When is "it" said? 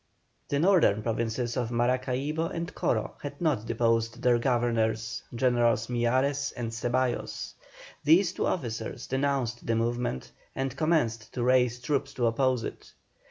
12.63-12.93